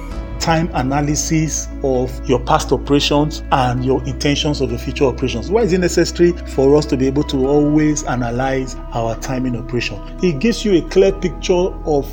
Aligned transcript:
time 0.43 0.69
analysis 0.75 1.69
of 1.85 2.29
your 2.29 2.41
past 2.41 2.73
operations 2.73 3.45
and 3.53 3.85
your 3.85 4.03
intentions 4.07 4.61
of 4.61 4.71
the 4.71 4.77
future 4.77 5.05
operations. 5.05 5.53
Why 5.53 5.63
is 5.63 5.73
it 5.73 5.79
necessary 5.79 6.33
for 6.33 6.75
us 6.75 6.85
to 6.87 6.97
be 6.97 7.07
able 7.07 7.23
to 7.25 7.47
always 7.47 8.03
analyze 8.03 8.75
our 8.93 9.15
timing 9.21 9.57
operation? 9.57 10.03
It 10.21 10.41
gives 10.41 10.65
you 10.65 10.85
a 10.85 10.89
clear 10.91 11.13
picture 11.13 11.73
of 11.87 12.13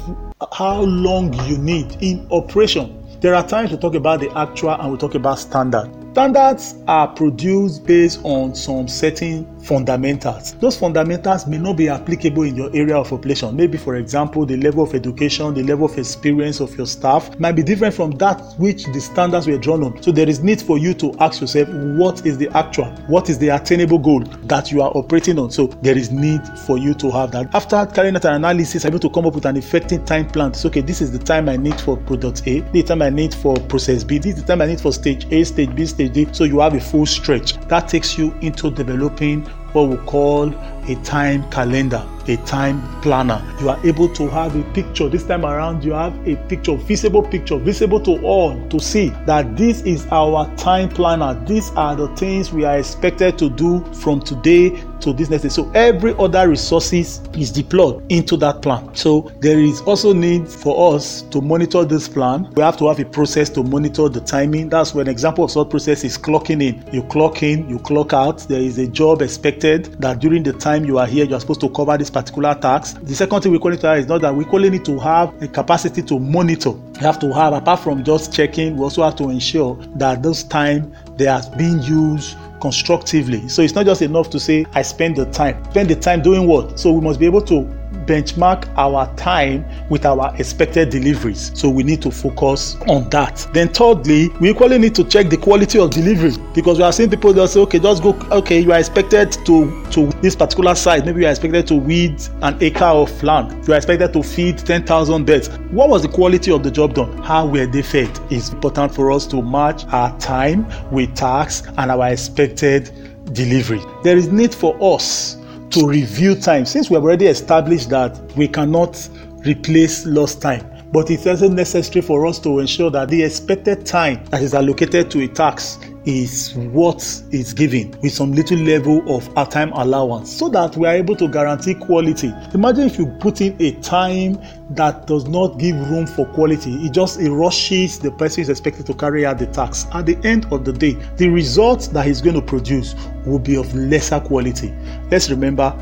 how 0.54 0.82
long 0.82 1.34
you 1.48 1.58
need 1.58 1.98
in 2.02 2.28
operation. 2.32 3.04
There 3.20 3.34
are 3.34 3.46
times 3.46 3.72
we 3.72 3.78
talk 3.78 3.96
about 3.96 4.20
the 4.20 4.30
actual 4.38 4.80
and 4.80 4.92
we 4.92 5.00
talk 5.00 5.16
about 5.16 5.40
standard. 5.40 5.90
Standards 6.20 6.76
are 6.86 7.08
produced 7.08 7.86
based 7.86 8.20
on 8.26 8.54
some 8.54 8.90
certain 8.90 9.48
fundamentals. 9.62 10.54
Those 10.56 10.78
fundamentals 10.78 11.48
may 11.48 11.58
not 11.58 11.78
be 11.78 11.88
applicable 11.88 12.44
in 12.44 12.58
your 12.58 12.70
area 12.76 12.98
of 12.98 13.14
operation. 13.14 13.56
Maybe, 13.56 13.78
for 13.78 13.96
example, 13.96 14.46
the 14.46 14.58
level 14.58 14.84
of 14.84 14.94
education, 14.94 15.54
the 15.54 15.64
level 15.64 15.86
of 15.86 15.98
experience 15.98 16.60
of 16.60 16.76
your 16.76 16.88
staff 16.88 17.40
might 17.40 17.54
be 17.54 17.64
different 17.64 17.94
from 17.94 18.12
that 18.18 18.42
which 18.58 18.84
the 18.88 19.00
standards 19.00 19.48
were 19.48 19.58
drawn 19.58 19.82
on. 19.82 20.04
So 20.04 20.12
there 20.12 20.28
is 20.28 20.44
need 20.44 20.62
for 20.62 20.78
you 20.78 20.94
to 20.96 21.14
ask 21.22 21.40
yourself, 21.40 21.70
what 21.70 22.26
is 22.26 22.38
the 22.38 22.50
actual, 22.50 22.88
what 23.08 23.30
is 23.30 23.38
the 23.38 23.50
attainable 23.50 24.00
goal 24.00 24.20
that 24.20 24.74
you 24.74 24.82
are 24.82 24.92
operating 24.96 25.40
on? 25.40 25.52
So 25.52 25.68
there 25.68 25.98
is 25.98 26.12
need 26.12 26.42
for 26.66 26.78
you 26.78 26.94
to 26.96 27.10
have 27.12 27.32
that. 27.32 27.56
After 27.56 27.86
carrying 27.86 28.18
out 28.18 28.26
an 28.26 28.34
analysis, 28.34 28.84
I'm 28.84 28.90
able 28.90 29.00
to 29.00 29.10
come 29.10 29.26
up 29.26 29.36
with 29.36 29.46
an 29.46 29.56
effective 29.56 30.04
time 30.04 30.28
plan. 30.28 30.54
So, 30.54 30.68
okay, 30.68 30.82
this 30.82 31.02
is 31.02 31.14
the 31.14 31.20
time 31.20 31.48
I 31.48 31.56
need 31.56 31.80
for 31.80 31.96
product 31.96 32.46
A, 32.46 32.60
the 32.60 32.84
time 32.84 33.02
I 33.04 33.10
need 33.10 33.34
for 33.34 33.56
process 33.56 34.04
B, 34.04 34.18
this 34.18 34.36
is 34.36 34.42
the 34.42 34.48
time 34.48 34.62
I 34.62 34.66
need 34.66 34.82
for 34.82 34.92
stage 34.92 35.26
A, 35.32 35.46
stage 35.46 35.74
B, 35.76 35.86
stage 35.86 36.09
D. 36.10 36.28
So 36.32 36.44
you 36.44 36.60
have 36.60 36.74
a 36.74 36.80
full 36.80 37.06
stretch. 37.06 37.54
That 37.68 37.88
takes 37.88 38.18
you 38.18 38.34
into 38.42 38.72
developing 38.72 39.46
what 39.74 39.90
we 39.90 39.98
call 39.98 40.54
a 40.88 40.96
time 41.04 41.50
calendar, 41.52 42.04
a 42.28 42.38
time 42.38 42.82
planner. 43.02 43.42
You 43.62 43.70
are 43.70 43.80
able 43.86 44.10
to 44.16 44.28
have 44.30 44.56
a 44.56 44.64
picture. 44.74 45.08
This 45.08 45.26
time 45.26 45.46
around, 45.46 45.84
you 45.84 45.94
have 45.94 46.16
a 46.28 46.36
picture, 46.48 46.76
visible 46.76 47.22
picture, 47.22 47.58
visible 47.58 48.00
to 48.02 48.20
all 48.24 48.60
to 48.70 48.80
see 48.80 49.10
that 49.26 49.56
this 49.56 49.82
is 49.84 50.08
our 50.08 50.54
time 50.56 50.90
planner. 50.90 51.40
These 51.46 51.70
are 51.72 51.96
the 51.96 52.08
things 52.16 52.52
we 52.52 52.66
are 52.66 52.80
expected 52.80 53.38
to 53.38 53.50
do 53.50 53.84
from 53.94 54.22
today 54.22 54.84
to 55.02 55.14
this 55.14 55.30
next 55.30 55.44
day. 55.44 55.50
So 55.50 55.70
every 55.72 56.16
other 56.18 56.50
resources 56.50 57.22
is 57.34 57.52
deployed 57.52 58.04
into 58.12 58.38
that 58.38 58.62
plan. 58.62 58.94
So 58.96 59.32
there 59.40 59.60
is 59.60 59.82
also 59.82 60.14
need 60.14 60.48
for 60.48 60.96
us 60.96 61.22
to 61.24 61.42
monitor 61.42 61.86
this 61.86 62.08
plan. 62.08 62.50
We 62.56 62.64
have 62.64 62.78
to 62.78 62.88
have 62.88 63.00
a 63.00 63.06
process 63.06 63.50
to 63.52 63.64
monitor 63.64 64.10
the 64.10 64.22
timing. 64.22 64.70
That's 64.70 64.94
when 64.94 65.08
example 65.08 65.44
of 65.44 65.52
such 65.52 65.70
process 65.70 66.04
is 66.04 66.18
clocking 66.18 66.62
in. 66.62 66.84
You 66.94 67.04
clock 67.04 67.44
in, 67.44 67.70
you 67.70 67.80
clock 67.80 68.14
out. 68.14 68.40
There 68.48 68.62
is 68.62 68.78
a 68.78 68.88
job 68.88 69.22
expected 69.22 69.86
that 70.02 70.20
during 70.20 70.44
the 70.44 70.54
time 70.54 70.86
you 70.86 70.98
are 70.98 71.08
here, 71.08 71.26
you 71.26 71.36
are 71.36 71.40
supposed 71.40 71.62
to 71.62 71.70
cover 71.70 71.98
this 71.98 72.10
particular 72.10 72.56
task. 72.56 73.00
The 73.04 73.16
second 73.16 73.42
thing 73.42 73.52
we 73.52 73.60
call 73.60 73.74
it 73.74 73.84
is 73.84 74.08
not 74.08 74.22
that 74.22 74.36
we 74.36 74.46
call 74.46 74.64
it 74.64 74.86
to 74.86 75.00
have 75.00 75.42
a 75.42 75.48
capacity 75.48 76.02
to 76.04 76.20
monitor. 76.20 76.72
We 76.72 77.00
have 77.00 77.20
to 77.20 77.34
have, 77.34 77.54
apart 77.54 77.80
from 77.80 78.04
just 78.04 78.34
checking, 78.34 78.76
we 78.76 78.84
also 78.84 79.04
have 79.04 79.16
to 79.18 79.30
ensure 79.30 79.76
that 79.96 80.22
this 80.22 80.44
time 80.44 80.94
they 81.16 81.28
are 81.28 81.42
being 81.58 81.82
used 81.84 82.38
constructively. 82.60 83.48
So 83.48 83.62
it's 83.62 83.74
not 83.74 83.86
just 83.86 84.02
enough 84.02 84.30
to 84.32 84.40
say, 84.40 84.66
I 84.74 84.82
spend 84.82 85.16
the 85.16 85.26
time. 85.26 85.64
Spend 85.66 85.90
the 85.90 85.96
time 85.96 86.22
doing 86.22 86.48
what? 86.48 86.80
So 86.80 86.92
we 86.92 87.02
must 87.02 87.20
be 87.20 87.26
able 87.26 87.42
to 87.44 87.79
benchmark 88.10 88.68
our 88.76 89.14
time 89.16 89.64
with 89.90 90.06
our 90.06 90.36
expected 90.38 90.90
deliveries. 90.90 91.52
So 91.54 91.70
we 91.70 91.84
need 91.84 92.02
to 92.02 92.10
focus 92.10 92.76
on 92.88 93.08
that. 93.12 93.48
Then 93.54 93.70
thirdly, 93.70 94.30
we 94.42 94.50
equally 94.50 94.80
need 94.80 94.96
to 94.96 95.04
check 95.04 95.30
the 95.30 95.38
quality 95.38 95.78
of 95.78 95.92
delivery 95.92 96.32
because 96.56 96.80
we 96.80 96.84
are 96.84 96.92
seeing 96.92 97.12
people 97.12 97.34
that 97.34 97.48
say, 97.50 97.60
okay, 97.62 97.78
just 97.78 98.02
go, 98.02 98.14
okay, 98.32 98.60
you 98.60 98.72
are 98.72 98.80
expected 98.80 99.32
to 99.46 99.80
to 99.92 100.08
this 100.22 100.36
particular 100.36 100.76
site. 100.76 101.06
Maybe 101.06 101.22
you 101.22 101.28
are 101.28 101.32
expected 101.32 101.68
to 101.68 101.76
weed 101.76 102.22
an 102.42 102.58
acre 102.62 102.86
of 102.86 103.24
land. 103.24 103.68
You 103.68 103.74
are 103.74 103.78
expected 103.78 104.14
to 104.14 104.24
feed 104.24 104.58
10,000 104.60 105.26
birds. 105.26 105.50
What 105.72 105.90
was 105.90 106.04
the 106.04 106.10
quality 106.10 106.52
of 106.52 106.64
the 106.64 106.72
job 106.72 106.94
done? 106.94 107.18
How 107.24 107.46
were 107.48 107.66
they 107.66 107.82
fed? 107.82 108.10
It's 108.30 108.50
important 108.50 108.94
for 108.94 109.12
us 109.12 109.26
to 109.28 109.42
match 109.42 109.86
our 109.88 110.18
time 110.20 110.68
with 110.92 111.16
tasks 111.16 111.68
and 111.78 111.92
our 111.92 112.10
expected 112.10 112.92
delivery. 113.34 113.82
There 114.04 114.18
is 114.18 114.30
need 114.30 114.54
for 114.54 114.78
us 114.82 115.39
to 115.72 115.88
review 115.88 116.36
time. 116.36 116.66
Since 116.66 116.90
we 116.90 116.96
have 116.96 117.04
already 117.04 117.28
established 117.28 117.90
that 117.90 118.20
we 118.36 118.48
cannot 118.48 119.10
replace 119.46 120.06
lost 120.06 120.42
time 120.42 120.70
but 120.92 121.12
it's 121.12 121.28
also 121.28 121.48
necessary 121.48 122.02
for 122.02 122.26
us 122.26 122.40
to 122.40 122.60
ensure 122.60 122.90
that 122.90 123.10
the 123.10 123.24
expected 123.24 123.86
time 123.86 124.24
that 124.26 124.42
is 124.42 124.54
allocated 124.54 125.12
to 125.12 125.24
a 125.24 125.28
task 125.28 125.89
is 126.10 126.56
what 126.56 127.04
is 127.30 127.54
given 127.54 127.92
with 128.02 128.12
some 128.12 128.32
little 128.32 128.58
level 128.58 129.16
of 129.16 129.30
a 129.38 129.46
time 129.46 129.72
allowance 129.74 130.36
so 130.36 130.50
that 130.50 130.76
we 130.76 130.88
are 130.88 130.96
able 130.96 131.16
to 131.16 131.28
guarantee 131.28 131.76
quality. 131.76 132.34
Imagine 132.56 132.86
if 132.86 132.98
you 132.98 133.06
put 133.20 133.42
in 133.42 133.56
a 133.62 133.74
time 133.82 134.42
that 134.72 135.06
does 135.06 135.28
not 135.28 135.60
give 135.60 135.76
room 135.92 136.08
for 136.08 136.26
quality, 136.26 136.74
it 136.78 136.94
just 136.94 137.20
rushes 137.22 138.00
the 138.00 138.12
person 138.12 138.42
is 138.42 138.50
expected 138.50 138.88
to 138.88 138.94
carry 138.96 139.24
out 139.24 139.38
the 139.38 139.46
task. 139.48 139.88
At 139.94 140.08
the 140.08 140.18
end 140.24 140.52
of 140.52 140.66
the 140.66 140.74
day, 140.74 140.94
the 141.18 141.30
result 141.30 141.90
that 141.94 142.08
he's 142.08 142.22
going 142.22 142.36
to 142.36 142.42
produce 142.42 142.96
will 143.26 143.40
be 143.40 143.56
of 143.56 143.72
lesser 143.76 144.20
quality. 144.20 144.74
Let's 145.12 145.30
remember 145.30 145.78